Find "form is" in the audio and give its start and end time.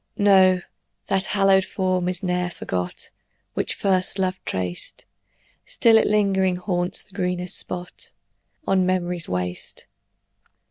1.63-2.23